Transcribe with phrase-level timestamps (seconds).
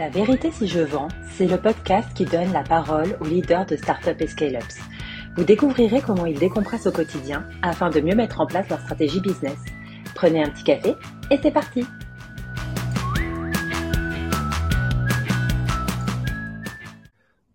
[0.00, 3.76] La vérité si je vends, c'est le podcast qui donne la parole aux leaders de
[3.76, 4.78] startups et scale-ups.
[5.36, 9.20] Vous découvrirez comment ils décompressent au quotidien afin de mieux mettre en place leur stratégie
[9.20, 9.58] business.
[10.14, 10.94] Prenez un petit café
[11.30, 11.84] et c'est parti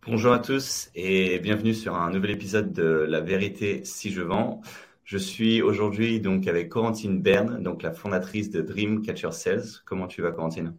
[0.06, 4.62] Bonjour à tous et bienvenue sur un nouvel épisode de La vérité si je vends.
[5.04, 9.82] Je suis aujourd'hui donc avec Corentine Berne, donc la fondatrice de Dreamcatcher Sales.
[9.84, 10.76] Comment tu vas Corentine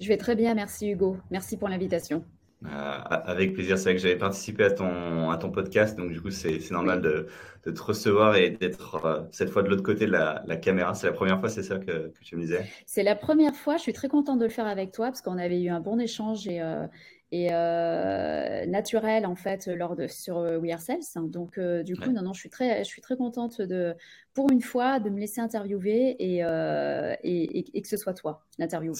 [0.00, 1.18] Je vais très bien, merci Hugo.
[1.30, 2.24] Merci pour l'invitation.
[2.66, 6.20] Euh, avec plaisir, c'est vrai que j'avais participé à ton, à ton podcast, donc du
[6.20, 7.26] coup c'est normal de,
[7.64, 10.92] de, te recevoir et d'être euh, cette fois de l'autre côté de la, la caméra.
[10.92, 12.66] C'est la première fois, c'est ça que, que, tu me disais?
[12.84, 15.38] C'est la première fois, je suis très contente de le faire avec toi parce qu'on
[15.38, 16.86] avait eu un bon échange et, euh,
[17.32, 20.98] et euh, naturel en fait lors de sur euh, We Are Sales.
[21.28, 22.12] Donc euh, du coup ouais.
[22.12, 23.94] non non je suis très je suis très contente de
[24.34, 28.14] pour une fois de me laisser interviewer et, euh, et, et, et que ce soit
[28.14, 28.96] toi l'intervieweur.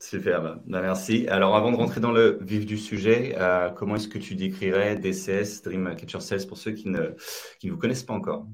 [0.00, 1.26] Super, bah, merci.
[1.28, 3.36] Alors avant de rentrer dans le vif du sujet,
[3.76, 7.14] comment est-ce que tu décrirais DCS Dream Catcher Sales pour ceux qui ne
[7.58, 8.46] qui ne vous connaissent pas encore?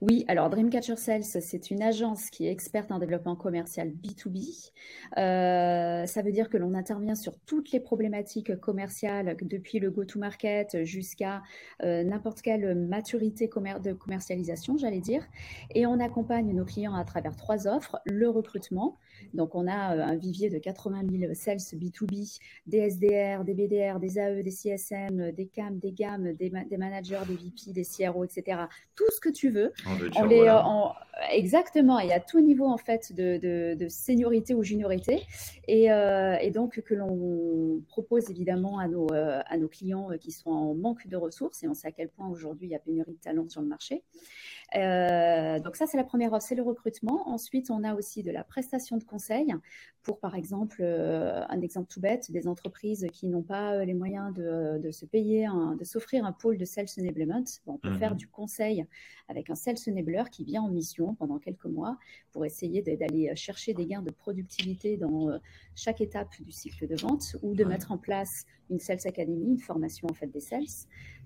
[0.00, 4.70] Oui, alors Dreamcatcher Sales, c'est une agence qui est experte en développement commercial B2B.
[5.18, 10.84] Euh, ça veut dire que l'on intervient sur toutes les problématiques commerciales, depuis le go-to-market
[10.84, 11.42] jusqu'à
[11.82, 15.22] euh, n'importe quelle maturité de commercialisation, j'allais dire.
[15.74, 18.00] Et on accompagne nos clients à travers trois offres.
[18.06, 18.96] Le recrutement,
[19.34, 23.98] donc on a euh, un vivier de 80 000 sales B2B, des SDR, des BDR,
[24.00, 27.84] des AE, des CSM, des CAM, des GAM, des, ma des managers, des VP, des
[27.84, 28.62] CRO, etc.
[28.94, 29.72] Tout ce que tu veux.
[30.16, 30.66] On les, voilà.
[30.66, 30.94] en,
[31.32, 35.22] exactement, et à tout niveau en fait de, de, de seniorité ou juniorité,
[35.68, 40.32] et, euh, et donc que l'on propose évidemment à nos, euh, à nos clients qui
[40.32, 42.78] sont en manque de ressources, et on sait à quel point aujourd'hui il y a
[42.78, 44.02] pénurie de talents sur le marché.
[44.76, 47.28] Euh, donc ça, c'est la première offre, c'est le recrutement.
[47.28, 49.54] Ensuite, on a aussi de la prestation de conseil
[50.02, 53.94] pour, par exemple, euh, un exemple tout bête, des entreprises qui n'ont pas euh, les
[53.94, 57.44] moyens de, de se payer, un, de s'offrir un pôle de sales enablement.
[57.66, 58.86] Bon, on peut faire du conseil
[59.28, 61.98] avec un sales enabler qui vient en mission pendant quelques mois
[62.32, 65.30] pour essayer d'aller chercher des gains de productivité dans
[65.74, 67.70] chaque étape du cycle de vente ou de ouais.
[67.70, 70.64] mettre en place une sales academy, une formation en fait des sales.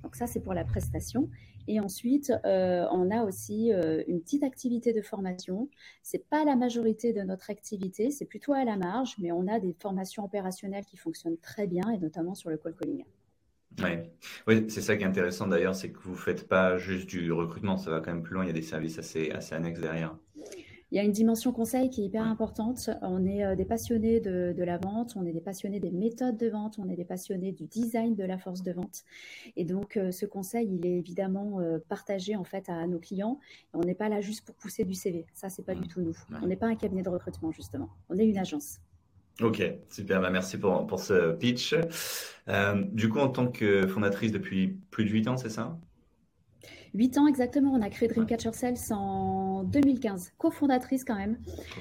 [0.03, 1.29] Donc ça, c'est pour la prestation.
[1.69, 5.69] Et ensuite, euh, on a aussi euh, une petite activité de formation.
[6.03, 9.59] C'est pas la majorité de notre activité, c'est plutôt à la marge, mais on a
[9.61, 13.05] des formations opérationnelles qui fonctionnent très bien, et notamment sur le call calling.
[13.83, 14.13] Ouais.
[14.47, 17.77] Oui, c'est ça qui est intéressant d'ailleurs, c'est que vous faites pas juste du recrutement,
[17.77, 20.17] ça va quand même plus loin, il y a des services assez, assez annexes derrière.
[20.95, 22.89] Il y a une dimension conseil qui est hyper importante.
[23.03, 26.37] On est euh, des passionnés de, de, la vente, on est des passionnés des méthodes
[26.37, 29.03] de vente, on est des passionnés du design de la force de vente.
[29.57, 33.41] Et donc, euh, ce conseil, il est évidemment euh, partagé en fait à nos clients.
[33.73, 35.27] On n'est pas là juste pour pousser du CV.
[35.35, 36.17] Ça, c'est pas du tout nous.
[36.41, 37.91] On n'est pas un cabinet de recrutement justement.
[38.09, 38.79] On est une agence.
[39.41, 40.21] Ok, super.
[40.21, 41.75] Bah, merci pour, pour ce pitch.
[42.47, 45.77] Euh, du coup, en tant que fondatrice depuis plus de 8 ans, c'est ça?
[46.95, 51.39] 8 ans exactement, on a créé Dreamcatcher Sales en 2015, cofondatrice quand même,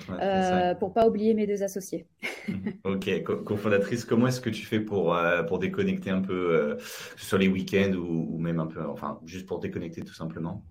[0.10, 2.08] euh, pour pas oublier mes deux associés.
[2.84, 6.78] ok, cofondatrice, comment est-ce que tu fais pour, euh, pour déconnecter un peu euh,
[7.16, 10.64] sur les week-ends ou, ou, même un peu, enfin, juste pour déconnecter tout simplement?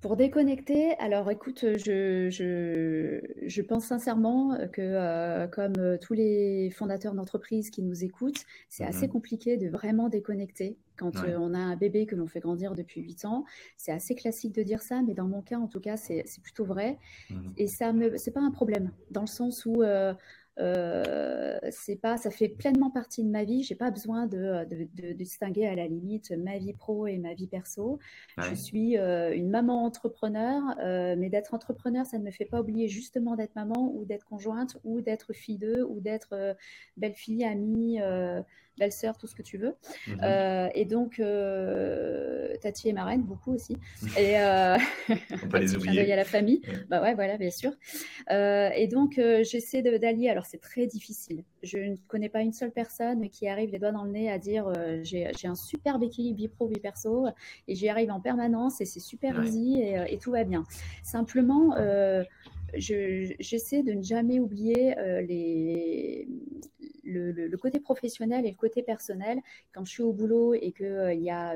[0.00, 7.14] Pour déconnecter, alors écoute, je, je, je pense sincèrement que euh, comme tous les fondateurs
[7.14, 8.88] d'entreprises qui nous écoutent, c'est mmh.
[8.88, 11.30] assez compliqué de vraiment déconnecter quand ouais.
[11.30, 13.44] euh, on a un bébé que l'on fait grandir depuis 8 ans.
[13.76, 16.64] C'est assez classique de dire ça, mais dans mon cas, en tout cas, c'est plutôt
[16.64, 16.98] vrai.
[17.30, 17.34] Mmh.
[17.56, 20.14] Et ça me, c'est pas un problème, dans le sens où euh,
[20.58, 23.62] euh, c'est pas, ça fait pleinement partie de ma vie.
[23.62, 27.34] J'ai pas besoin de, de, de, distinguer à la limite ma vie pro et ma
[27.34, 27.98] vie perso.
[28.38, 28.44] Ouais.
[28.50, 32.60] Je suis euh, une maman entrepreneur, euh, mais d'être entrepreneur, ça ne me fait pas
[32.60, 36.54] oublier justement d'être maman ou d'être conjointe ou d'être fille d'eux ou d'être euh,
[36.96, 38.40] belle-fille, amie euh,
[38.78, 39.74] belle-sœur, tout ce que tu veux.
[40.06, 40.12] Mmh.
[40.22, 43.76] Euh, et donc, euh, Tati et Marraine, beaucoup aussi.
[44.18, 44.76] Et euh,
[45.08, 46.12] On les oublier.
[46.12, 46.60] à la famille.
[46.66, 46.74] Ouais.
[46.88, 47.72] Bah ouais, voilà, bien sûr.
[48.30, 50.28] Euh, et donc, euh, j'essaie d'allier.
[50.30, 51.44] Alors, c'est très difficile.
[51.62, 54.38] Je ne connais pas une seule personne qui arrive les doigts dans le nez à
[54.38, 57.26] dire j'ai un superbe équilibre vie pro, vie perso,
[57.68, 59.46] et j'y arrive en permanence et c'est super ouais.
[59.46, 60.64] easy et, et, tout va bien.
[61.02, 61.74] Simplement,
[62.74, 64.94] j'essaie je, de ne jamais oublier
[65.26, 66.28] les,
[67.06, 69.40] le, côté professionnel et le côté personnel.
[69.72, 71.54] Quand je suis au boulot et que euh, y a,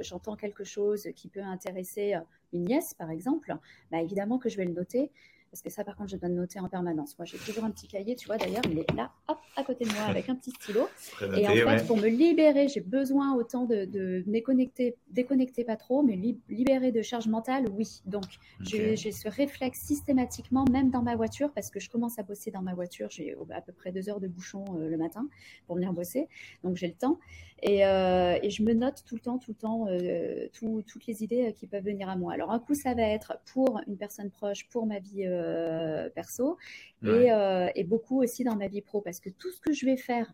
[0.00, 2.14] j'entends quelque chose qui peut intéresser
[2.52, 3.54] une nièce, par exemple,
[3.90, 5.10] bah, évidemment que je vais le noter.
[5.50, 7.18] Parce que ça, par contre, je dois noter en permanence.
[7.18, 9.84] Moi, j'ai toujours un petit cahier, tu vois, d'ailleurs, il est là, hop, à côté
[9.84, 10.88] de moi, avec un petit stylo.
[11.36, 16.02] et en fait, pour me libérer, j'ai besoin autant de, de déconnecter, déconnecter pas trop,
[16.02, 16.18] mais
[16.48, 18.02] libérer de charge mentale, oui.
[18.06, 18.24] Donc,
[18.60, 22.62] j'ai ce réflexe systématiquement, même dans ma voiture, parce que je commence à bosser dans
[22.62, 23.08] ma voiture.
[23.10, 25.26] J'ai à peu près deux heures de bouchon euh, le matin
[25.66, 26.28] pour venir bosser,
[26.62, 27.18] donc j'ai le temps.
[27.62, 31.24] Et, euh, et, je me note tout le temps, tout le temps, euh, toutes les
[31.24, 32.32] idées qui peuvent venir à moi.
[32.32, 36.56] Alors, un coup, ça va être pour une personne proche, pour ma vie euh, perso,
[37.04, 37.28] et,
[37.74, 40.32] et, beaucoup aussi dans ma vie pro, parce que tout ce que je vais faire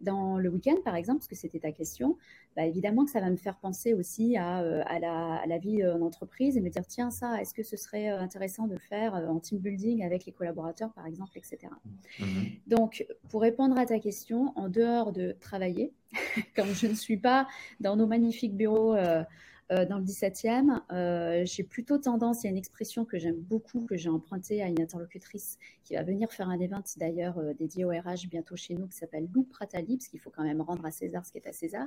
[0.00, 2.16] dans le week-end, par exemple, parce que c'était ta question,
[2.56, 5.58] bah, évidemment que ça va me faire penser aussi à, euh, à, la, à la,
[5.58, 8.74] vie en entreprise et me dire, tiens, ça, est-ce que ce serait euh, intéressant de
[8.74, 11.72] le faire euh, en team building avec les collaborateurs, par exemple, etc.
[12.18, 12.24] Mmh.
[12.66, 15.92] Donc, pour répondre à ta question, en dehors de travailler,
[16.56, 17.46] comme je ne suis pas
[17.80, 19.22] dans nos magnifiques bureaux euh,
[19.70, 23.84] dans le 17e, euh, j'ai plutôt tendance, il y a une expression que j'aime beaucoup,
[23.84, 27.84] que j'ai empruntée à une interlocutrice qui va venir faire un event d'ailleurs euh, dédié
[27.84, 30.84] au RH bientôt chez nous, qui s'appelle Lou Pratali, parce qu'il faut quand même rendre
[30.86, 31.86] à César ce qui est à César,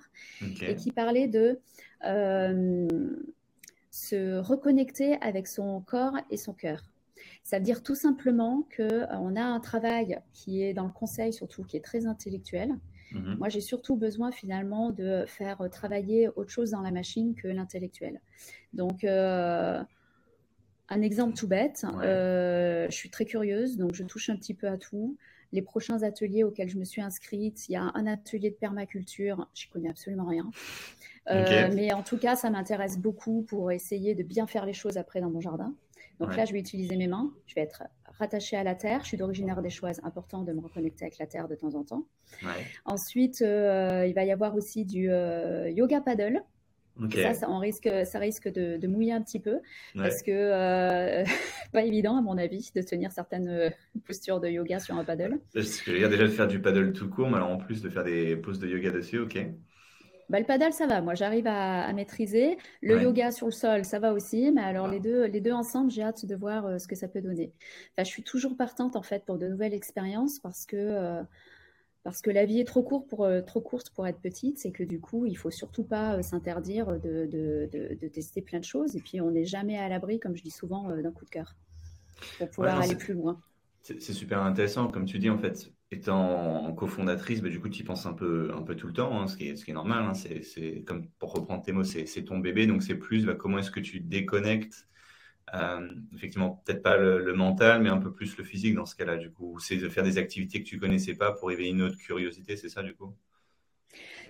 [0.61, 1.59] et qui parlait de
[3.91, 6.83] se reconnecter avec son corps et son cœur.
[7.43, 11.63] Ça veut dire tout simplement qu'on a un travail qui est dans le conseil, surtout
[11.63, 12.75] qui est très intellectuel,
[13.11, 13.37] Mhm.
[13.37, 18.21] Moi, j'ai surtout besoin finalement de faire travailler autre chose dans la machine que l'intellectuel.
[18.73, 19.81] Donc, euh,
[20.89, 24.67] un exemple tout bête, euh, je suis très curieuse, donc je touche un petit peu
[24.67, 25.17] à tout.
[25.53, 29.49] Les prochains ateliers auxquels je me suis inscrite, il y a un atelier de permaculture,
[29.53, 30.49] je connais absolument rien.
[31.29, 34.97] Euh, mais en tout cas, ça m'intéresse beaucoup pour essayer de bien faire les choses
[34.97, 35.73] après dans mon jardin.
[36.19, 37.83] Donc là, je vais utiliser mes mains, je vais être
[38.17, 39.01] rattachée à la terre.
[39.01, 41.83] Je suis d'originaire des choix, important de me reconnecter avec la terre de temps en
[41.83, 42.05] temps.
[42.85, 46.41] Ensuite, euh, il va y avoir aussi du euh, yoga paddle.
[47.13, 49.59] Ça, ça, on risque, ça risque de, mouiller un petit peu
[49.95, 51.23] parce que euh,
[51.73, 53.71] pas évident à mon avis de tenir certaines
[54.05, 55.39] postures de yoga sur un paddle.
[55.53, 58.03] Parce que déjà de faire du paddle tout court, mais alors en plus de faire
[58.03, 59.37] des poses de yoga dessus, ok.
[60.31, 61.01] Bah, le paddle, ça va.
[61.01, 62.57] Moi, j'arrive à, maîtriser.
[62.81, 64.49] Le yoga sur le sol, ça va aussi.
[64.53, 67.09] Mais alors, les, deux, les deux ensemble, j'ai hâte de voir euh, ce que ça
[67.09, 67.51] peut donner.
[67.91, 71.21] Enfin, je suis toujours partante, en fait, pour de nouvelles expériences parce que, euh,
[72.03, 74.65] parce que la vie est trop courte, pour, euh, trop courte pour être petite.
[74.65, 78.95] Et que du coup, il faut surtout pas s'interdire de, de, tester plein de choses.
[78.95, 81.57] Et puis, on n'est jamais à l'abri, comme je dis souvent, d'un coup de cœur
[82.37, 83.37] pour pouvoir aller plus loin.
[83.81, 84.87] C'est super intéressant.
[84.87, 88.51] Comme tu dis, en fait, étant cofondatrice, bah, du coup, tu y penses un peu,
[88.55, 90.05] un peu tout le temps, hein, ce, qui est, normal.
[90.05, 93.59] Hein, c'est, comme pour reprendre tes mots, c'est, ton bébé, donc c'est plus bah, comment
[93.59, 94.88] est-ce que tu déconnectes,
[95.53, 99.17] euh, effectivement, peut-être pas le, mental, mais un peu plus le physique dans ce cas-là,
[99.17, 99.59] du coup.
[99.59, 102.69] C'est de faire des activités que tu connaissais pas pour éveiller une autre curiosité, c'est
[102.69, 103.15] ça, du coup?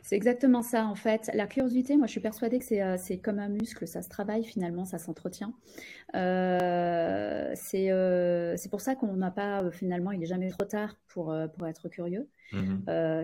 [0.01, 1.29] C'est exactement ça, en fait.
[1.33, 4.43] La curiosité, moi, je suis persuadée que c'est, euh, comme un muscle, ça se travaille
[4.43, 5.53] finalement, ça s'entretient.
[6.15, 11.35] Euh, euh, c'est, pour ça qu'on n'a pas, finalement, il n'est jamais trop tard pour,
[11.57, 12.79] pour être curieux, mmh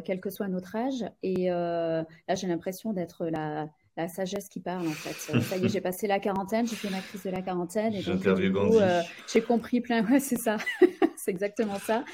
[0.06, 1.04] quel que soit notre âge.
[1.24, 5.42] Et là, j'ai l'impression d'être la, la sagesse qui parle en fait.
[5.42, 8.04] Ça y est, j'ai passé la quarantaine, j'ai fait ma crise de la quarantaine et
[8.04, 8.78] donc du coup,
[9.32, 10.06] j'ai compris plein.
[10.08, 10.58] Ouais, c'est ça,
[11.18, 12.06] c'est exactement ça.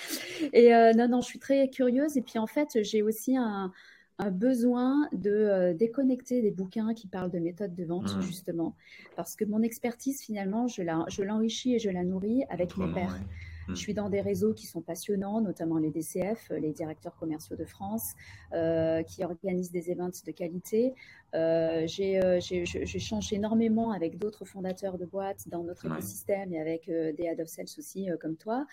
[0.54, 3.72] Et non, non, je suis très curieuse et puis en fait, j'ai aussi un,
[4.20, 8.22] un besoin de euh, déconnecter des bouquins qui parlent de méthodes de vente, mmh.
[8.22, 8.76] justement.
[9.16, 13.18] Parce que mon expertise, finalement, je l'enrichis et je la nourris avec mes pairs.
[13.18, 13.24] Je
[13.68, 13.76] mmh.
[13.76, 18.14] suis dans des réseaux qui sont passionnants, notamment les DCF, les directeurs commerciaux de France,
[18.54, 20.94] euh, qui organisent des événements de qualité.
[21.34, 27.24] Euh, J'échange énormément avec d'autres fondateurs de boîtes dans notre écosystème et avec euh, des
[27.24, 28.66] head of sales aussi, comme toi.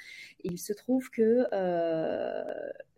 [0.45, 1.47] il se trouve que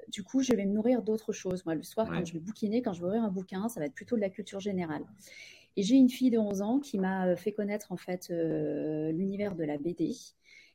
[0.08, 1.64] du coup, je vais me nourrir d'autres choses.
[1.64, 3.87] Moi, le soir, quand je vais bouquiner, quand je vais ouvrir un bouquin, ça va
[3.87, 5.04] être plutôt de la culture générale.
[5.76, 9.11] Et j'ai une fille de 11 ans qui m'a euh, fait connaître en fait euh,
[9.12, 10.12] l'univers de la BD.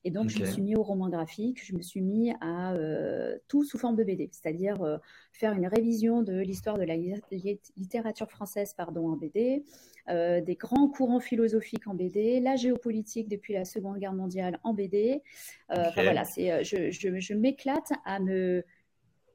[0.08, 3.38] Et donc, je me suis mis au roman graphique, je me suis mis à euh,
[3.48, 4.78] tout sous forme de BD, c'est-à-dire
[5.34, 9.66] faire une révision de l'histoire de la littérature française pardon, en BD,
[10.08, 15.22] des grands courants philosophiques en BD, la géopolitique depuis la Seconde Guerre mondiale en BD.
[15.70, 18.64] Enfin voilà, c'est, je, je m'éclate à me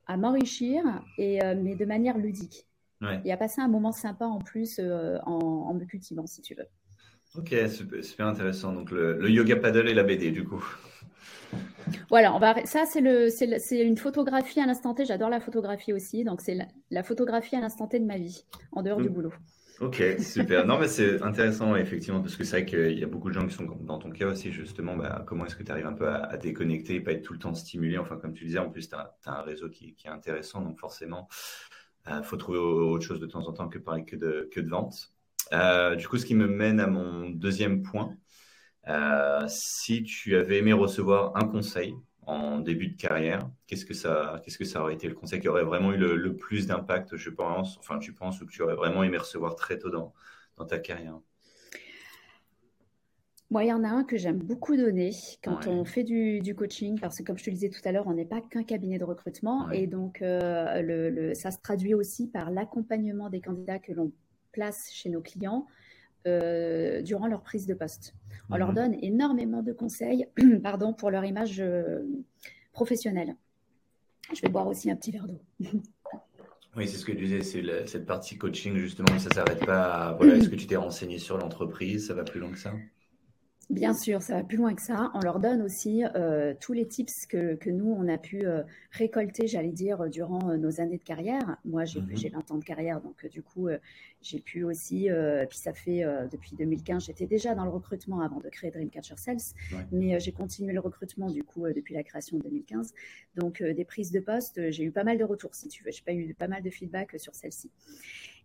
[0.06, 0.84] à m'enrichir,
[1.18, 2.66] et, euh, mais de manière ludique.
[3.24, 6.68] Et à passer un moment sympa en plus euh, en, me cultivant, si tu veux.
[7.36, 8.72] Ok, super, intéressant.
[8.72, 10.62] Donc le, yoga paddle et la BD, du coup.
[12.10, 15.04] Voilà, on va, ça c'est le, c'est une photographie à l'instant T.
[15.04, 16.56] J'adore la photographie aussi, donc c'est
[16.90, 19.12] la, photographie à l'instant T de ma vie, en dehors du mm.
[19.12, 19.32] boulot.
[19.80, 20.64] Ok, super.
[20.66, 23.46] non, mais c'est intéressant, effectivement, parce que c'est vrai qu'il y a beaucoup de gens
[23.46, 26.08] qui sont dans ton cas aussi, justement, bah, comment est-ce que tu arrives un peu
[26.08, 27.98] à, déconnecter et pas être tout le temps stimulé?
[27.98, 31.28] Enfin, comme tu disais, en plus, tu as, un réseau qui, est intéressant, donc forcément,
[32.06, 34.60] il euh, faut trouver autre chose de temps en temps que parler que de, que
[34.60, 35.12] de vente.
[35.52, 38.16] Euh, du coup, ce qui me mène à mon deuxième point.
[39.49, 41.94] si tu avais aimé recevoir un conseil
[42.26, 45.49] en début de carrière, qu'est-ce que ça, qu'est-ce que ça aurait été le conseil qui
[45.49, 48.76] aurait vraiment eu le, plus d'impact, je pense, enfin tu penses, ou que tu aurais
[48.76, 50.14] vraiment aimé recevoir très tôt dans,
[50.56, 51.18] dans ta carrière?
[53.52, 55.11] Moi, il y en a un que j'aime beaucoup donner
[55.44, 58.06] quand on fait du, coaching, parce que comme je te le disais tout à l'heure,
[58.06, 62.28] on n'est pas qu'un cabinet de recrutement, et donc euh, le, ça se traduit aussi
[62.28, 64.11] par l'accompagnement des candidats que l'on
[64.52, 65.66] place chez nos clients
[66.26, 68.14] euh, durant leur prise de poste.
[68.50, 68.75] On leur mhm.
[68.75, 70.26] donne énormément de conseils
[70.62, 72.02] pardon, pour leur image euh,
[72.73, 73.37] professionnelle.
[74.32, 75.40] Je vais boire aussi un petit verre d'eau.
[76.75, 79.82] Oui, c'est ce que tu disais, c'est cette partie coaching, justement, ça ne s'arrête pas
[79.82, 82.73] à, voilà, est-ce que tu t'es renseigné sur l'entreprise, ça va plus loin que ça?
[83.71, 85.11] Bien sûr, ça va plus loin que ça.
[85.14, 88.62] On leur donne aussi euh, tous les tips que, que, nous, on a pu euh,
[88.90, 91.57] récolter, j'allais dire, durant euh, nos années de carrière.
[91.64, 93.69] Moi, j'ai mmh 20 ans de carrière, donc du coup,
[94.21, 95.09] j'ai pu aussi,
[95.49, 99.54] puis ça fait depuis 2015, j'étais déjà dans le recrutement avant de créer Dreamcatcher Sales,
[99.90, 102.95] mais j'ai continué le recrutement du coup depuis la création de 2015.
[103.37, 105.90] Donc, des prises de poste, j'ai eu pas mal de retours, si tu veux.
[105.90, 107.71] J'ai pas eu pas mal de feedback sur celle-ci.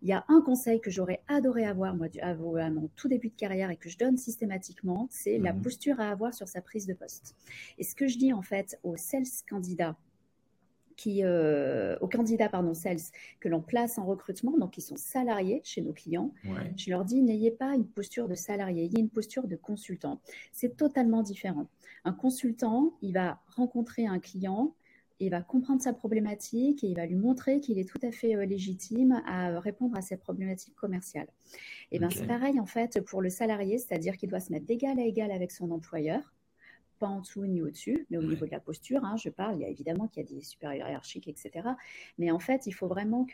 [0.01, 3.35] Il y a un conseil que j'aurais adoré avoir, moi, à, mon tout début de
[3.35, 5.61] carrière et que je donne systématiquement, c'est la mhm.
[5.61, 7.35] posture à avoir sur sa prise de poste.
[7.77, 9.95] Et ce que je dis, en fait, aux sales candidats,
[10.97, 12.97] qui, euh, aux candidats pardon, sales
[13.39, 16.33] que l'on place en recrutement, donc qui sont salariés chez nos clients,
[16.75, 20.19] je leur dis n'ayez pas une posture de salarié, ayez une posture de consultant.
[20.51, 21.67] C'est totalement différent.
[22.03, 24.73] Un consultant, il va rencontrer un client,
[25.19, 28.35] il va comprendre sa problématique et il va lui montrer qu'il est tout à fait
[28.35, 31.27] euh, légitime à euh, répondre à ses problématiques commerciales.
[31.91, 34.99] Et bien c'est pareil en fait pour le salarié, c'est-à-dire qu'il doit se mettre d'égal
[34.99, 36.33] à égal avec son employeur
[36.97, 39.61] pas en dessous ni au-dessus, mais au niveau de la posture, hein, je parle, il
[39.61, 41.69] y a évidemment qu'il y a des supérieurs hiérarchiques, etc.
[42.17, 43.25] Mais en fait, il faut vraiment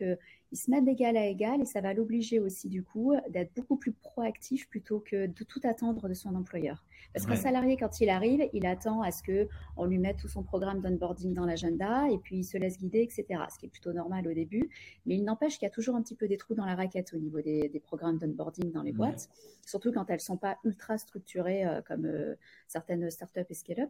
[0.53, 3.75] qu'il se mette d'égal à égal et ça va l'obliger aussi, du coup, d'être beaucoup
[3.75, 6.85] plus proactif plutôt que de tout attendre de son employeur.
[7.11, 10.43] Parce qu'un salarié, quand il arrive, il attend à ce qu'on lui mette tout son
[10.43, 13.41] programme d'onboarding dans l'agenda et puis il se laisse guider, etc.
[13.51, 14.69] Ce qui est plutôt normal au début.
[15.07, 17.13] Mais il n'empêche qu'il y a toujours un petit peu des trous dans la raquette
[17.15, 19.29] au niveau des, programmes d'onboarding dans les boîtes,
[19.65, 22.35] surtout quand elles ne sont pas ultra structurées euh, comme euh,
[22.67, 23.89] certaines startups scale-up.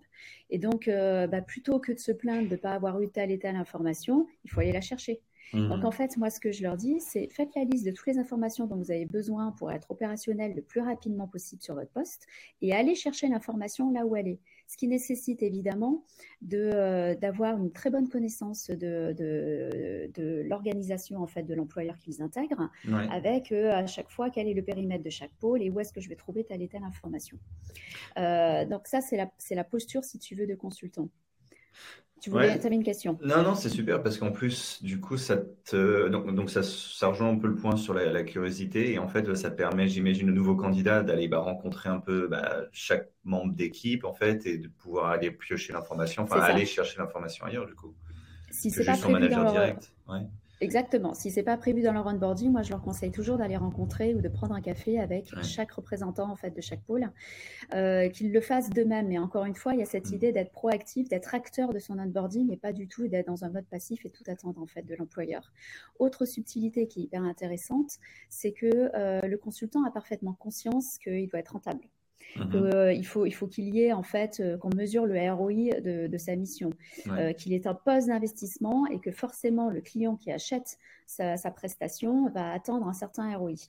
[0.49, 3.31] Et donc, euh, bah, plutôt que de se plaindre de ne pas avoir eu telle
[3.31, 5.21] et telle information, il faut aller la chercher.
[5.51, 5.69] Mmh.
[5.69, 8.07] Donc, en fait, moi, ce que je leur dis, c'est faites la liste de toutes
[8.07, 11.91] les informations dont vous avez besoin pour être opérationnel le plus rapidement possible sur votre
[11.91, 12.27] poste
[12.61, 14.39] et allez chercher l'information là où elle est.
[14.67, 16.03] Ce qui nécessite évidemment
[16.53, 22.71] euh, d'avoir une très bonne connaissance de, de, l'organisation en fait de l'employeur qu'ils intègrent,
[23.11, 25.93] avec euh, à chaque fois quel est le périmètre de chaque pôle et où est-ce
[25.93, 27.37] que je vais trouver telle et telle information.
[28.17, 31.09] Euh, donc ça, c'est la, la posture, si tu veux, de consultant.
[32.23, 35.35] Tu voulais, avais une question Non, non, c'est super parce qu'en plus, du coup, ça
[35.65, 39.09] te, donc, donc ça, ça, rejoint un peu le point sur la, curiosité et en
[39.09, 43.53] fait, ça permet, j'imagine, aux nouveaux candidats d'aller bah, rencontrer un peu bah, chaque membre
[43.53, 47.75] d'équipe en fait et de pouvoir aller piocher l'information, enfin aller chercher l'information ailleurs du
[47.75, 47.93] coup.
[48.51, 49.91] Si c'est pas prévu dans direct.
[50.07, 50.21] Ouais.
[50.63, 51.13] Exactement.
[51.13, 54.21] Si c'est pas prévu dans leur onboarding, moi je leur conseille toujours d'aller rencontrer ou
[54.21, 57.11] de prendre un café avec chaque représentant en fait de chaque pôle,
[57.73, 59.09] euh, qu'ils le fassent d'eux-mêmes.
[59.09, 60.15] Mais encore une fois, il y a cette mm.
[60.15, 63.49] idée d'être proactif, d'être acteur de son onboarding et pas du tout d'être dans un
[63.49, 65.51] mode passif et tout attendre en fait de l'employeur.
[65.99, 67.97] Autre subtilité qui est hyper intéressante,
[68.29, 71.81] c'est que euh, le consultant a parfaitement conscience qu'il doit être rentable.
[72.35, 72.55] Mhm.
[72.55, 75.79] Euh, il faut il faut qu'il y ait en fait euh, qu'on mesure le ROI
[75.81, 76.71] de, sa mission,
[77.07, 82.29] euh, qu'il est un poste d'investissement et que forcément le client qui achète sa, prestation
[82.29, 83.67] va attendre un certain ROI.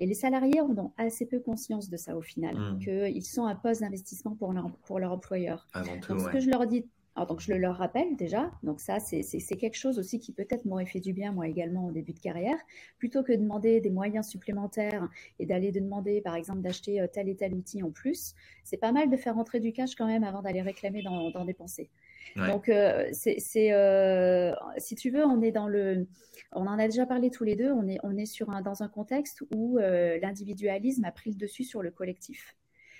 [0.00, 2.78] Et les salariés ont assez peu conscience de ça au final, mhm.
[2.78, 5.66] qu'ils sont un poste d'investissement pour leur, pour leur employeur.
[5.74, 8.50] Donc, ce que je leur dis alors, donc, je le leur rappelle déjà.
[8.64, 11.92] Donc, ça, c'est quelque chose aussi qui peut-être m'aurait fait du bien, moi également, au
[11.92, 12.56] début de carrière.
[12.98, 17.28] Plutôt que de demander des moyens supplémentaires et d'aller demander, par exemple, d'acheter euh, tel
[17.28, 20.24] et tel outil en plus, c'est pas mal de faire rentrer du cash quand même
[20.24, 21.88] avant d'aller réclamer d'en dépenser.
[22.36, 26.08] Donc, euh, c'est, euh, si tu veux, on est dans le,
[26.50, 28.82] on en a déjà parlé tous les deux, on est, on est sur un, dans
[28.82, 32.56] un contexte où l'individualisme a pris le dessus sur le collectif.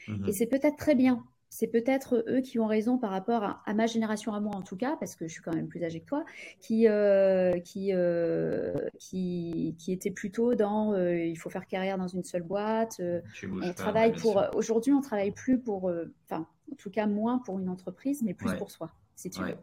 [0.06, 3.74] Mmh et c'est peut-être très bien c'est peut-être eux qui ont raison par rapport à,
[3.74, 6.00] ma génération à moi en tout cas, parce que je suis quand même plus âgée
[6.00, 6.24] que toi,
[6.60, 12.08] qui euh, qui, euh, qui, qui était plutôt dans euh, il faut faire carrière dans
[12.08, 13.00] une seule boîte.
[13.00, 15.92] on travaille pour aujourd'hui on travaille plus pour
[16.28, 19.54] enfin en tout cas moins pour une entreprise, mais plus pour soi si tu veux.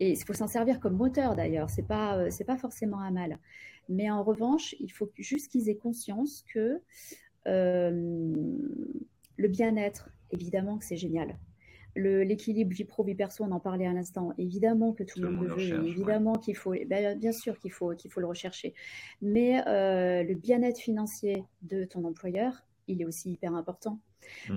[0.00, 1.68] Et il faut s'en servir comme moteur d'ailleurs.
[1.68, 3.38] C'est pas c'est pas forcément un mal.
[3.90, 6.80] Mais en revanche, il faut juste qu'ils aient conscience que
[7.44, 11.38] le bien-être évidemment que c'est génial.
[11.94, 14.34] L'équilibre vie pro vie perso, on en parlait à l'instant.
[14.36, 17.94] Évidemment que tout, le monde le veut, évidemment qu'il faut, ben, bien sûr qu'il faut
[17.94, 18.74] qu'il faut le rechercher.
[19.22, 23.98] Mais euh, le bien-être financier de ton employeur, il est aussi hyper important.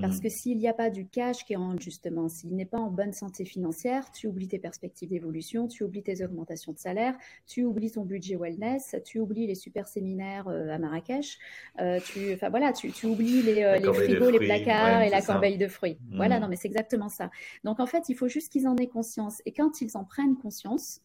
[0.01, 0.21] Parce mhm.
[0.21, 3.13] que s'il n'y a pas du cash qui rentre justement, s'il n'est pas en bonne
[3.13, 7.15] santé financière, tu oublies tes perspectives d'évolution, tu oublies tes augmentations de salaire,
[7.47, 11.37] tu oublies ton budget wellness, tu oublies les super séminaires euh, à Marrakech,
[11.79, 15.57] euh, tu, voilà, tu, tu oublies les, euh, les frigos, les placards et la corbeille
[15.57, 15.97] de fruits.
[16.11, 16.43] Voilà, mhm.
[16.43, 17.29] non mais c'est exactement ça.
[17.63, 19.41] Donc en fait, il faut juste qu'ils en aient conscience.
[19.45, 21.01] Et quand ils en prennent conscience,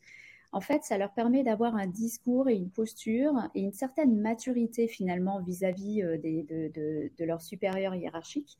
[0.55, 4.87] en fait, ça leur permet d'avoir un discours et une posture et une certaine maturité
[4.87, 8.57] finalement vis-à-vis euh, de, de, leurs supérieurs hiérarchiques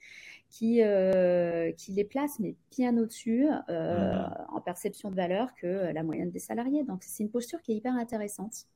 [0.51, 4.47] qui, euh, qui les place mais bien au-dessus euh, mmh.
[4.55, 6.83] en perception de valeur que la moyenne des salariés.
[6.83, 8.67] Donc c'est une posture qui est hyper intéressante.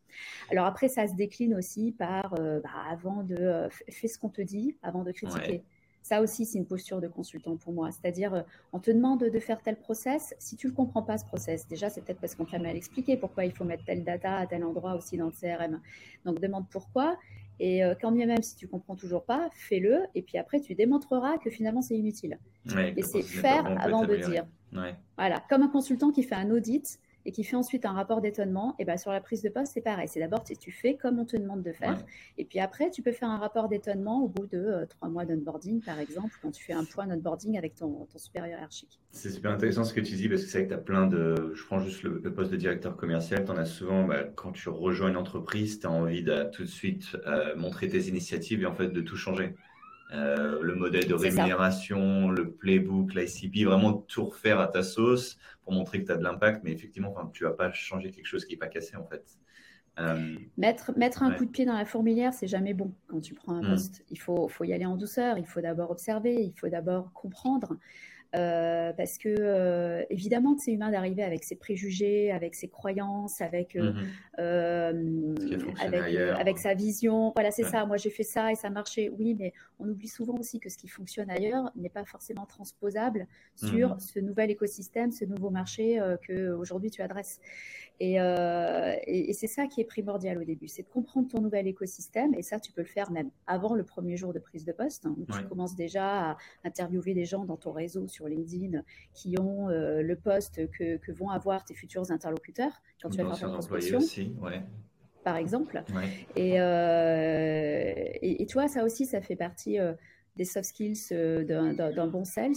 [0.53, 4.77] Alors après, ça se décline aussi par bah, avant de fais ce qu'on te dit
[4.81, 5.65] avant de critiquer.
[6.03, 7.91] Ça aussi, c'est une posture de consultant pour moi.
[7.91, 10.35] C'est-à-dire, euh, on te demande de faire tel process.
[10.39, 13.17] Si tu ne comprends pas ce process, déjà, c'est peut-être parce qu'on t'a mal expliqué
[13.17, 15.81] pourquoi il faut mettre telle data à tel endroit aussi dans le CRM.
[16.25, 17.17] Donc, demande pourquoi.
[17.61, 20.05] Et euh, quand bien même, si tu comprends toujours pas, fais-le.
[20.15, 22.39] Et puis après, tu démontreras que finalement, c'est inutile.
[22.97, 24.47] et c'est faire avant de dire.
[25.17, 25.43] Voilà.
[25.49, 28.87] Comme un consultant qui fait un audit et qui fait ensuite un rapport d'étonnement, et
[28.87, 30.09] ben sur la prise de poste, c'est pareil.
[30.09, 32.03] C'est d'abord, tu fais comme on te demande de faire.
[32.39, 35.27] Et puis après, tu peux faire un rapport d'étonnement au bout de euh, trois mois
[35.27, 38.99] d'onboarding, par exemple, quand tu fais un point d'onboarding avec ton, ton, supérieur hiérarchique.
[39.11, 41.07] C'est super intéressant ce que tu dis, parce que c'est vrai que tu as plein
[41.07, 41.53] de.
[41.55, 43.45] Je prends juste le, poste de directeur commercial.
[43.45, 46.63] Tu en as souvent, bah, quand tu rejoins une entreprise, tu as envie de tout
[46.63, 49.55] de suite euh, montrer tes initiatives et en fait de tout changer.
[50.15, 55.75] Euh, le modèle de rémunération, le playbook, l'ICP, vraiment tout refaire à ta sauce pour
[55.75, 56.65] montrer que tu as de l'impact.
[56.65, 59.25] Mais effectivement, tu ne vas pas changer quelque chose qui n'est pas cassé en fait.
[59.99, 63.35] Euh, mettre, mettre un coup de pied dans la fourmilière, c'est jamais bon quand tu
[63.35, 63.71] prends un hmm.
[63.71, 64.05] poste.
[64.11, 67.77] Il faut, faut y aller en douceur, il faut d'abord observer, il faut d'abord comprendre.
[68.37, 73.41] Euh, parce que euh, évidemment que c'est humain d'arriver avec ses préjugés, avec ses croyances,
[73.41, 73.93] avec euh,
[74.93, 75.75] mhm.
[75.81, 77.33] avec, avec, sa vision.
[77.35, 77.87] Voilà, c'est ça.
[77.87, 79.11] Moi, j'ai fait ça et ça marchait.
[79.19, 83.27] Oui, mais on oublie souvent aussi que ce qui fonctionne ailleurs n'est pas forcément transposable
[83.55, 84.01] sur mhm.
[84.01, 87.41] ce nouvel écosystème, ce nouveau marché que aujourd'hui tu adresses.
[88.01, 91.67] Euh, et, et, c'est ça qui est primordial au début, c'est de comprendre ton nouvel
[91.67, 92.33] écosystème.
[92.35, 95.07] Et ça, tu peux le faire même avant le premier jour de prise de poste,
[95.07, 98.83] hein, où tu commences déjà à interviewer des gens dans ton réseau sur LinkedIn
[99.15, 102.73] qui ont euh, le poste que, que, vont avoir tes futurs interlocuteurs
[103.03, 103.99] quand tu vas faire prospection.
[103.99, 104.63] Aussi, ouais.
[105.25, 105.83] Par exemple.
[106.37, 109.79] Et, euh, et, et, tu vois, ça aussi, ça fait partie
[110.37, 112.53] des soft skills d'un bon sales.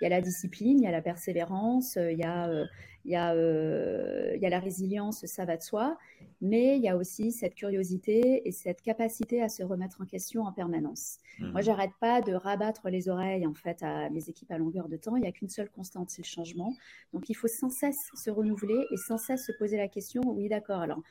[0.00, 2.66] Il y a la discipline, il y a la persévérance, il y a
[3.04, 5.98] il y, a, euh, il y a la résilience, ça va de soi,
[6.40, 10.44] mais il y a aussi cette curiosité et cette capacité à se remettre en question
[10.44, 11.18] en permanence.
[11.38, 14.88] Moi, Moi, j'arrête pas de rabattre les oreilles en fait à mes équipes à longueur
[14.88, 15.16] de temps.
[15.16, 16.74] Il n'y a qu'une seule constante, c'est le changement.
[17.12, 20.22] Donc, il faut sans cesse se renouveler et sans cesse se poser la question.
[20.24, 20.80] Oui, d'accord.
[20.80, 21.02] Alors,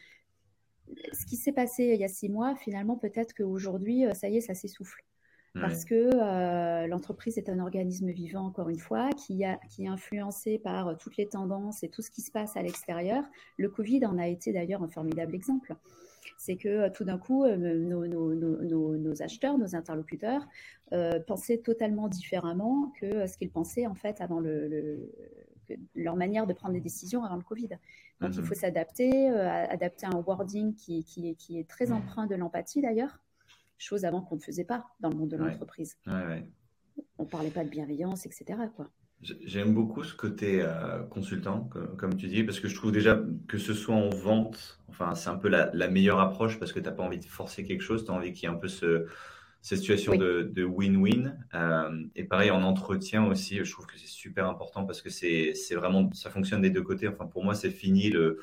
[1.13, 4.37] ce qui s'est passé il y a six mois, finalement, peut-être qu'aujourd'hui, euh, ça y
[4.37, 5.03] est, ça s'essouffle
[5.61, 9.87] parce que euh, l'entreprise est un organisme vivant, encore une fois, qui, a, qui est
[9.87, 13.23] influencé par euh, toutes les tendances et tout ce qui se passe à l'extérieur.
[13.57, 15.75] Le Covid en a été d'ailleurs un formidable exemple.
[16.39, 20.47] C'est que euh, tout d'un coup, nos, nos, nos, nos, acheteurs, nos interlocuteurs
[21.27, 25.11] pensaient totalement différemment que ce qu'ils pensaient en fait avant le, le
[25.95, 27.69] leur manière de prendre des décisions avant le Covid.
[28.19, 28.45] Donc il mhm.
[28.45, 33.22] faut s'adapter, adapter un wording qui, qui, qui est très empreint de l'empathie d'ailleurs
[33.83, 35.97] chose avant qu'on ne faisait pas dans le monde de l'entreprise.
[37.17, 38.59] On ne parlait pas de bienveillance, etc.
[38.75, 38.89] Quoi.
[39.21, 43.57] J'aime beaucoup ce côté euh, consultant, comme, tu dis, parce que je trouve déjà que
[43.57, 46.91] ce soit en vente, enfin, c'est un peu la, meilleure approche parce que tu n'as
[46.91, 49.05] pas envie de forcer quelque chose, tu as envie qu'il y ait un peu ce,
[49.61, 51.37] cette situation de win-win.
[51.53, 55.53] Euh, et pareil, en entretien aussi, je trouve que c'est super important parce que c'est
[55.71, 57.07] vraiment, ça fonctionne des deux côtés.
[57.07, 58.39] Enfin, pour moi, c'est fini le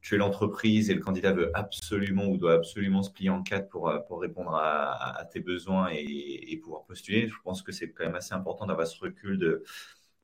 [0.00, 3.68] tu es l'entreprise et le candidat veut absolument ou doit absolument se plier en quatre
[3.68, 7.28] pour, euh, pour répondre à, tes besoins et, pouvoir postuler.
[7.28, 9.62] Je pense que c'est quand même assez important d'avoir ce recul de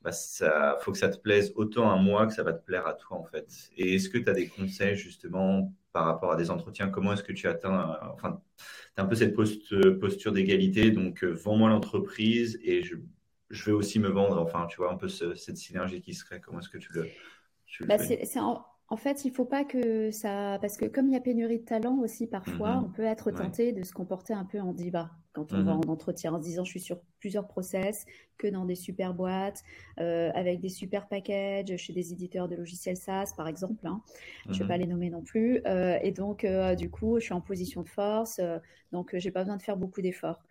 [0.02, 2.86] bah, ça faut que ça te plaise autant à moi que ça va te plaire
[2.86, 3.70] à toi en fait.
[3.76, 6.88] Et est-ce que tu as des conseils justement par rapport à des entretiens?
[6.88, 11.32] Comment est-ce que tu atteins enfin tu as un peu cette posture d'égalité donc euh,
[11.32, 12.96] vends-moi l'entreprise et je,
[13.50, 16.60] je vais aussi me vendre enfin tu vois un peu cette synergie qui serait comment
[16.60, 17.08] est-ce que tu le,
[17.86, 18.64] bah, c'est en
[18.96, 20.58] fait, il ne faut pas que ça.
[20.60, 22.84] Parce que comme il y a pénurie de talent aussi, parfois, mhm.
[22.84, 25.80] on peut être tenté de se comporter un peu en diva quand on va mhm.
[25.84, 28.06] en entretien en se disant je suis sur plusieurs process,
[28.38, 29.62] que dans des super boîtes,
[30.00, 33.86] euh, avec des super packages chez des éditeurs de logiciels SaaS, par exemple.
[33.86, 34.00] Hein.
[34.46, 35.60] Je ne vais pas les nommer non plus.
[35.66, 38.40] Euh, et donc, euh, du coup, je suis en position de force.
[38.92, 40.42] donc, j'ai pas besoin de faire beaucoup d'efforts.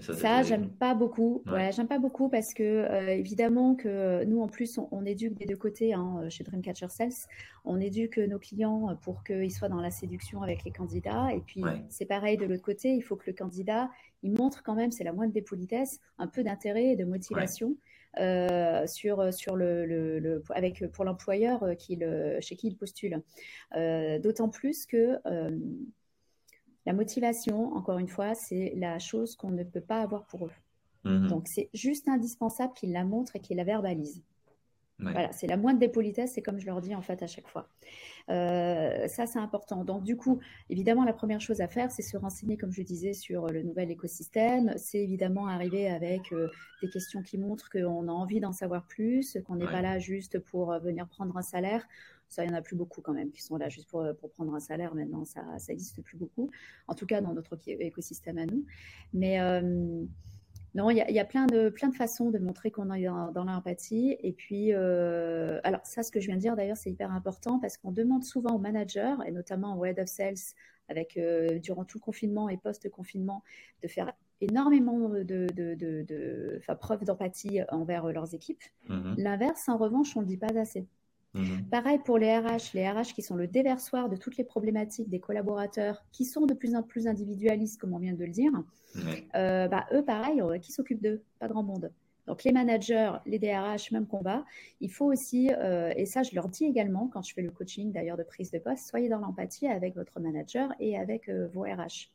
[0.00, 1.42] ça, j'aime pas beaucoup.
[1.46, 1.70] Ouais.
[1.72, 5.56] j'aime pas beaucoup parce que euh, évidemment que nous en plus on, éduque des deux
[5.56, 7.28] côtés hein, chez Dreamcatcher Sales.
[7.64, 11.62] On éduque nos clients pour qu'ils soient dans la séduction avec les candidats et puis
[11.88, 12.92] c'est pareil de l'autre côté.
[12.94, 13.89] Il faut que le candidat
[14.22, 17.76] il montre quand même, c'est la moindre des politesses, un peu d'intérêt et de motivation.
[18.18, 21.64] Euh, sur, sur le, le, avec, pour l'employeur
[22.40, 23.22] chez qui il postule.
[23.76, 25.20] Euh, d'autant plus que
[26.86, 30.52] la motivation, encore une fois, c'est la chose qu'on ne peut pas avoir pour eux.
[31.04, 31.28] Mhm.
[31.28, 33.94] Donc, c'est juste indispensable qu'ils la montrent et qu'ils la
[35.00, 37.48] Voilà, c'est la moindre des politesses, c'est comme je leur dis en fait à chaque
[37.48, 37.68] fois.
[38.30, 39.84] Euh, ça, c'est important.
[39.84, 43.12] Donc, du coup, évidemment, la première chose à faire, c'est se renseigner, comme je disais,
[43.12, 44.74] sur le nouvel écosystème.
[44.76, 46.48] C'est évidemment arriver avec euh,
[46.82, 50.38] des questions qui montrent qu'on a envie d'en savoir plus, qu'on n'est pas là juste
[50.38, 51.86] pour euh, venir prendre un salaire.
[52.28, 54.30] Ça, il n'y en a plus beaucoup quand même qui sont là juste pour, pour
[54.30, 54.94] prendre un salaire.
[54.94, 56.50] Maintenant, ça n'existe plus beaucoup.
[56.86, 58.64] En tout cas, dans notre écosystème à nous.
[59.12, 59.40] Mais
[60.74, 64.16] non, il y, a plein de, plein de façons de montrer qu'on est dans, l'empathie.
[64.20, 67.58] Et puis, euh, alors ça, ce que je viens de dire d'ailleurs, c'est hyper important
[67.58, 70.34] parce qu'on demande souvent aux managers, et notamment aux head of sales,
[70.88, 73.42] avec, euh, durant tout le confinement et post-confinement,
[73.82, 78.62] de faire énormément de, de, de, preuve d'empathie envers leurs équipes.
[78.88, 79.14] Mm-hmm.
[79.18, 80.86] L'inverse, en revanche, on ne le dit pas assez.
[81.34, 81.64] Mhm.
[81.70, 85.20] Pareil pour les RH, les RH qui sont le déversoir de toutes les problématiques des
[85.20, 88.52] collaborateurs, qui sont de plus en plus individualistes, comme on vient de le dire.
[89.36, 91.22] Euh, bah, eux, pareil, euh, qui s'occupent d'eux?
[91.38, 91.92] Pas grand monde.
[92.26, 94.44] Donc les managers, les DRH, même combat,
[94.80, 97.92] il faut aussi, euh, et ça je leur dis également quand je fais le coaching
[97.92, 102.10] d'ailleurs de prise de poste, soyez dans l'empathie avec votre manager et avec vos RH.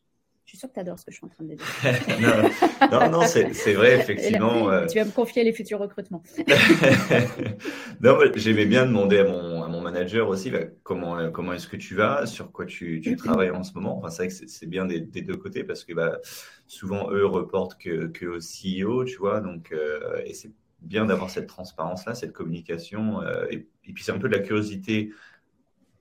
[0.46, 2.92] Je suis sûre que tu adores ce que je suis en train de dire.
[2.92, 4.70] non, non, c'est vrai, effectivement.
[4.70, 4.86] Euh.
[4.86, 6.22] Tu vas me confier les futurs recrutements.
[8.02, 11.78] non, j'aimais bien demander à mon, à mon manager aussi bah, comment, comment est-ce que
[11.78, 13.98] tu vas, sur quoi tu, tu travailles en ce moment.
[13.98, 16.20] Enfin, c'est vrai que c'est bien des, deux côtés parce que bah,
[16.68, 19.42] souvent, eux reportent que, que au CEO, tu vois.
[19.42, 23.24] Donc, euh, et c'est bien d'avoir cette transparence-là, cette communication.
[23.24, 25.10] Euh, et, et, puis, c'est un peu de la curiosité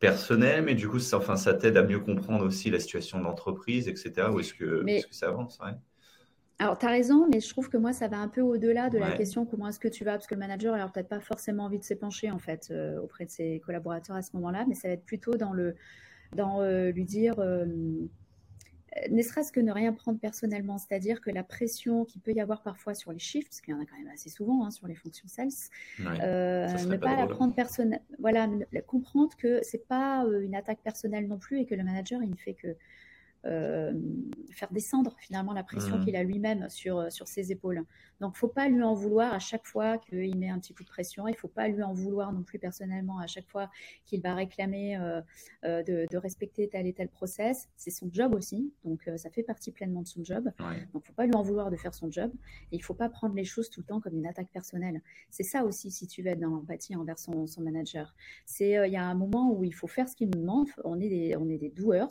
[0.04, 3.24] personnel, mais du coup, ça, enfin, ça t'aide à mieux comprendre aussi la situation de
[3.24, 4.28] l'entreprise, etc.
[4.30, 5.58] Où est-ce que, que, ça avance?
[6.58, 8.98] Alors, tu as raison, mais je trouve que moi, ça va un peu au-delà de
[8.98, 11.64] la question comment est-ce que tu vas, parce que le manager, alors peut-être pas forcément
[11.64, 14.88] envie de s'épancher, en fait, euh, auprès de ses collaborateurs à ce moment-là, mais ça
[14.88, 15.74] va être plutôt dans, le,
[16.36, 17.34] dans euh, lui dire...
[17.38, 17.64] Euh,
[19.10, 22.62] ne serait-ce que ne rien prendre personnellement, c'est-à-dire que la pression qu'il peut y avoir
[22.62, 24.86] parfois sur les chiffres, parce qu'il y en a quand même assez souvent hein, sur
[24.86, 25.48] les fonctions sales,
[26.00, 28.48] euh, ne pas, la prendre personnelle, voilà,
[28.86, 32.30] comprendre que c'est pas euh, une attaque personnelle non plus et que le manager il
[32.30, 32.76] ne fait que
[33.46, 33.92] euh,
[34.52, 36.04] faire descendre finalement la pression mmh.
[36.04, 37.84] qu'il a lui-même sur, sur ses épaules.
[38.20, 40.88] Donc, faut pas lui en vouloir à chaque fois qu'il met un petit coup de
[40.88, 41.26] pression.
[41.28, 43.70] Il faut pas lui en vouloir non plus personnellement à chaque fois
[44.06, 45.20] qu'il va réclamer euh,
[45.64, 47.68] euh, de, respecter tel et tel process.
[47.76, 50.50] C'est son job aussi, donc ça fait partie pleinement de son job.
[50.92, 52.32] Donc, faut pas lui en vouloir de faire son job.
[52.70, 55.02] Et il faut pas prendre les choses tout le temps comme une attaque personnelle.
[55.30, 58.14] C'est ça aussi si tu veux être dans l'empathie envers son, son manager.
[58.46, 60.68] C'est il y a un moment où il faut faire ce qu'il nous demande.
[60.84, 62.08] On est des on est des doers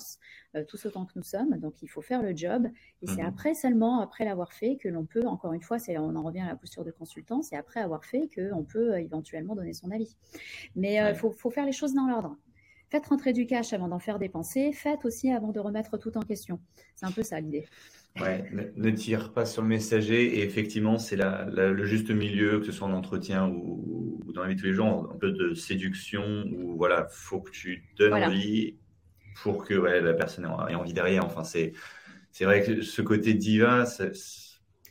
[0.67, 1.57] tous autant que nous sommes.
[1.57, 2.67] Donc, il faut faire le job.
[3.01, 3.27] Et c'est mhm.
[3.27, 6.47] après seulement, après l'avoir fait, que l'on peut, encore une fois, on en revient à
[6.47, 10.15] la posture de consultant, c'est après avoir fait qu'on peut euh, éventuellement donner son avis.
[10.75, 12.38] Mais il euh, faut, faire les choses dans l'ordre.
[12.89, 14.71] Faites rentrer du cash avant d'en faire dépenser.
[14.71, 16.59] Faites aussi avant de remettre tout en question.
[16.95, 17.65] C'est un peu ça l'idée.
[18.21, 20.38] Ouais, ne, tire pas sur le messager.
[20.38, 24.55] Et effectivement, c'est le juste milieu, que ce soit en entretien ou, dans la vie
[24.55, 28.77] de tous les jours, un peu de séduction, où voilà, faut que tu donnes envie
[29.41, 31.25] pour que la personne ait envie derrière.
[31.25, 31.73] Enfin, c'est,
[32.31, 33.85] c'est vrai que ce côté diva,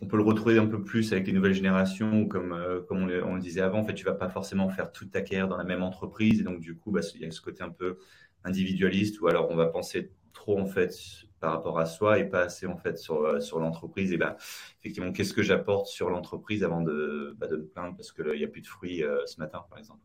[0.01, 3.07] on peut le retrouver un peu plus avec les nouvelles générations, comme, euh, comme on,
[3.07, 3.79] le, disait avant.
[3.81, 6.41] En fait, tu vas pas forcément faire toute ta carrière dans la même entreprise.
[6.41, 7.99] Et donc, du coup, bah, il y a ce côté un peu
[8.45, 10.93] individualiste où alors on va penser trop en fait
[11.39, 14.13] par rapport à soi et pas assez en fait sur, euh, sur l'entreprise.
[14.13, 14.37] Et ben,
[14.81, 18.45] effectivement, qu'est-ce que j'apporte sur l'entreprise avant de, bah, de me plaindre parce qu'il n'y
[18.45, 20.01] a plus de fruits euh, ce matin, par exemple?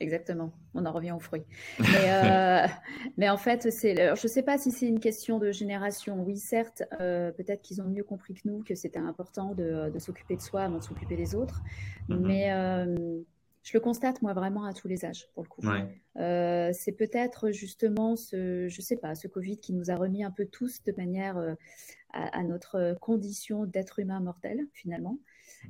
[0.00, 1.44] Exactement, on en revient aux fruits.
[1.80, 2.66] Mais, euh,
[3.18, 6.22] mais en fait, c'est, je ne sais pas si c'est une question de génération.
[6.24, 9.98] Oui, certes, euh, peut-être qu'ils ont mieux compris que nous que c'était important de, de,
[9.98, 11.60] s'occuper de soi avant de s'occuper des autres.
[12.08, 12.18] Mm-hmm.
[12.20, 13.20] Mais euh,
[13.62, 15.60] je le constate, moi, vraiment à tous les âges, pour le coup.
[16.72, 20.46] c'est peut-être justement ce, je sais pas, ce Covid qui nous a remis un peu
[20.46, 21.36] tous de manière
[22.12, 25.18] à, à, notre condition d'être humain mortel, finalement.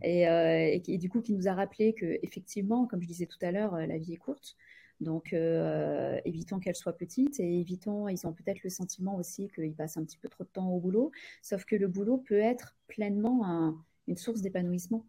[0.04, 3.50] Euh, et, du coup qui nous a rappelé que effectivement, comme je disais tout à
[3.50, 4.56] l'heure, euh, la vie est courte.
[5.00, 9.74] Donc, euh, évitons qu'elle soit petite et évitons, ils ont peut-être le sentiment aussi qu'ils
[9.74, 12.76] passent un petit peu trop de temps au boulot, sauf que le boulot peut être
[12.88, 13.76] pleinement
[14.08, 15.04] une source d'épanouissement.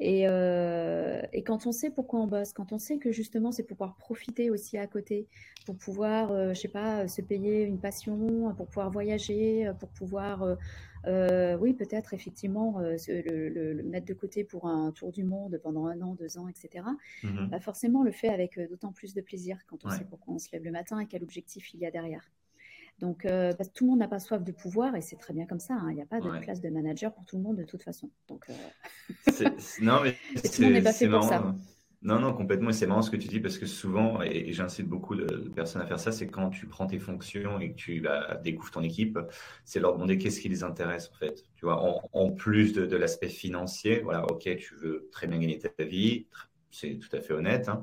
[0.00, 3.76] Et, et, quand on sait pourquoi on bosse, quand on sait que justement c'est pour
[3.76, 5.28] pouvoir profiter aussi à côté,
[5.64, 10.56] pour pouvoir, je sais pas, se payer une passion, pour pouvoir voyager, pour pouvoir
[11.06, 15.86] euh, oui, peut-être effectivement euh, le, mettre de côté pour un tour du monde pendant
[15.86, 16.84] un an, deux ans, etc.
[17.22, 20.38] Mmh bah, forcément, le fait avec d'autant plus de plaisir quand on sait pourquoi on
[20.38, 22.30] se lève le matin et quel objectif il y a derrière.
[22.98, 25.46] Donc, parce que tout le monde n'a pas soif de pouvoir et c'est très bien
[25.46, 25.74] comme ça.
[25.74, 25.86] Hein.
[25.90, 28.10] Il n'y a pas de place de manager pour tout le monde de toute façon.
[28.28, 28.46] Donc,
[29.80, 31.54] non, mais tout le monde n'est pas fait pour ça.
[32.02, 32.70] Non, non, complètement.
[32.70, 35.82] Et c'est marrant ce que tu dis parce que souvent, et, j'incite beaucoup de, personnes
[35.82, 38.82] à faire ça, c'est quand tu prends tes fonctions et que tu bah, découvres ton
[38.82, 39.18] équipe,
[39.66, 41.44] c'est leur demander qu'est-ce qui les intéresse en fait.
[41.56, 41.78] Tu vois,
[42.12, 46.26] en, plus de, l'aspect financier, voilà, ok, tu veux très bien gagner ta vie,
[46.70, 47.68] c'est tout à fait honnête.
[47.68, 47.82] Hein.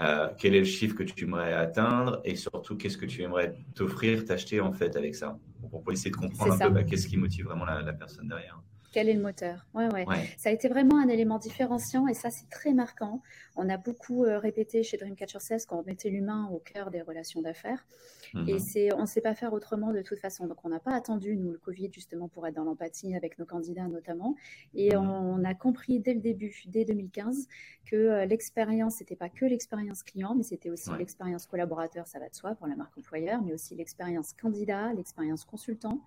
[0.00, 3.54] Euh, quel est le chiffre que tu aimerais atteindre et surtout qu'est-ce que tu aimerais
[3.74, 5.38] t'offrir, t'acheter en fait avec ça?
[5.70, 8.60] Pour essayer de comprendre un peu bah, qu'est-ce qui motive vraiment la personne derrière.
[8.92, 10.04] Quel est le moteur ouais, ouais,
[10.36, 13.22] Ça a été vraiment un élément différenciant et ça, c'est très marquant.
[13.56, 17.40] On a beaucoup euh, répété chez Dreamcatcher 16 qu'on mettait l'humain au cœur des relations
[17.40, 17.86] d'affaires.
[18.34, 18.58] Et mhm.
[18.58, 20.46] c'est, on ne sait pas faire autrement de toute façon.
[20.46, 23.44] Donc, on n'a pas attendu, nous, le Covid, justement, pour être dans l'empathie avec nos
[23.44, 24.36] candidats notamment.
[24.74, 25.02] Et mhm.
[25.02, 27.48] on, a compris dès le début, dès 2015,
[27.86, 32.28] que euh, l'expérience, n'était pas que l'expérience client, mais c'était aussi l'expérience collaborateur, ça va
[32.28, 36.00] de soi pour la marque employeur, mais aussi l'expérience candidat, l'expérience consultant.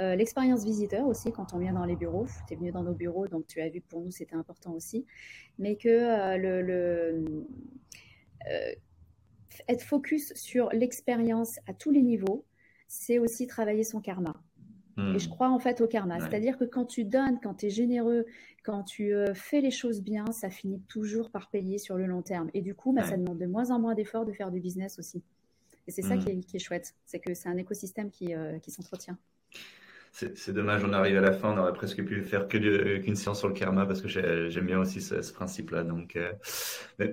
[0.00, 2.94] Euh, l'expérience visiteur aussi, quand on vient dans les bureaux, tu es venu dans nos
[2.94, 5.04] bureaux, donc tu as vu que pour nous c'était important aussi,
[5.58, 7.44] mais que euh, le,
[8.48, 8.72] euh,
[9.66, 12.44] être focus sur l'expérience à tous les niveaux,
[12.86, 14.34] c'est aussi travailler son karma.
[14.96, 15.30] Et je hmm.
[15.30, 16.18] crois en fait au karma.
[16.18, 18.26] C'est-à-dire que quand tu donnes, quand tu es généreux,
[18.64, 22.50] quand tu fais les choses bien, ça finit toujours par payer sur le long terme.
[22.52, 24.98] Et du coup, bah, ça demande de moins en moins d'efforts de faire du business
[24.98, 25.22] aussi.
[25.86, 26.40] Et c'est ça hmm.
[26.40, 26.96] qui est, chouette.
[27.06, 29.16] C'est que c'est un écosystème qui, qui s'entretient.
[30.12, 33.46] C'est dommage, on arrive à la fin, on aurait presque pu faire qu'une séance sur
[33.48, 35.84] le karma parce que j'aime bien aussi ce, principe-là.
[35.84, 36.32] Donc, euh,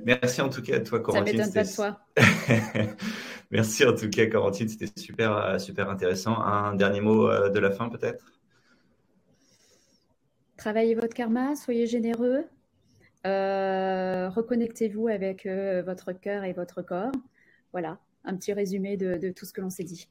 [0.06, 1.44] merci en tout cas à toi, Corentine.
[1.44, 2.96] Ça m'étonne pas de toi.
[3.52, 6.42] merci en tout cas, Corentine, c'était super, euh, super intéressant.
[6.42, 8.26] Un dernier mot euh, de la fin, peut-être?
[10.58, 12.46] Travaillez votre karma, soyez généreux,
[13.24, 17.12] reconnectez-vous avec votre cœur et votre corps.
[17.72, 20.08] Voilà, un petit résumé de tout ce que l'on s'est dit.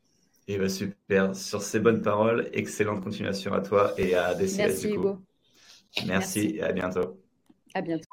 [0.47, 1.35] Et eh ben, super.
[1.35, 4.59] Sur ces bonnes paroles, excellente continuation à toi et à DCS.
[4.59, 5.25] Merci du coup.
[5.97, 7.21] Merci, Merci et à bientôt.
[7.73, 8.04] À bientôt.